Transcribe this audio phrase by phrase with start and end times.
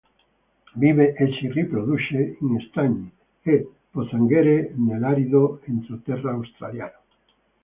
[0.83, 3.07] Vive e si riproduce in stagni
[3.43, 7.01] e pozzanghere nell'arido entroterra Australiano.